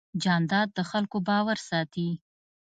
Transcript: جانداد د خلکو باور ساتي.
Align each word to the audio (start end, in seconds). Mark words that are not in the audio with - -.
جانداد 0.23 0.67
د 0.73 0.79
خلکو 0.89 1.17
باور 1.27 1.57
ساتي. 1.69 2.09